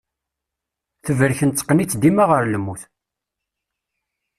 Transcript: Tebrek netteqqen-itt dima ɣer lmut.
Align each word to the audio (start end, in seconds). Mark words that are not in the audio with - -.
Tebrek 1.05 1.39
netteqqen-itt 1.43 1.97
dima 2.01 2.25
ɣer 2.31 2.43
lmut. 2.45 2.81